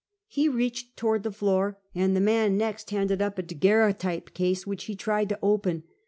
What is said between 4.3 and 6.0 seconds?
case, which he tried to open.